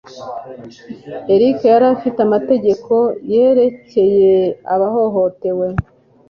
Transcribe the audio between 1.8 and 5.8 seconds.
afite amategeko yerekeye abahohotewe.